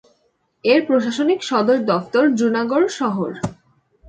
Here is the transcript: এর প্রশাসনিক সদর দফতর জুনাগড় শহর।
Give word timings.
এর 0.63 0.79
প্রশাসনিক 0.87 1.39
সদর 1.43 1.77
দফতর 1.89 2.25
জুনাগড় 2.39 2.87
শহর। 2.99 3.31